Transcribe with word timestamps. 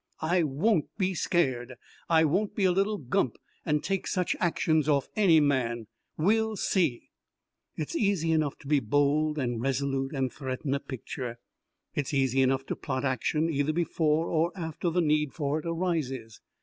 I 0.23 0.41
won't 0.41 0.87
be 0.97 1.13
scared! 1.13 1.75
I 2.09 2.23
won't 2.25 2.55
be 2.55 2.63
a 2.65 2.71
little 2.71 2.97
gump 2.97 3.37
and 3.63 3.83
take 3.83 4.07
such 4.07 4.35
actions 4.39 4.89
off 4.89 5.09
any 5.15 5.39
man. 5.39 5.85
We'll 6.17 6.55
see!" 6.55 7.11
It 7.75 7.89
is 7.89 7.95
easy 7.95 8.31
enough 8.31 8.57
to 8.61 8.67
be 8.67 8.79
bold 8.79 9.37
and 9.37 9.61
resolute 9.61 10.11
and 10.13 10.33
threaten 10.33 10.73
a 10.73 10.79
picture. 10.79 11.37
It 11.93 12.07
is 12.07 12.13
easy 12.15 12.41
enough 12.41 12.65
to 12.65 12.75
plot 12.75 13.05
action 13.05 13.47
either 13.51 13.73
before 13.73 14.25
or 14.31 14.51
after 14.55 14.89
the 14.89 15.01
need 15.01 15.33
for 15.35 15.59
it 15.59 15.67
arises. 15.67 16.41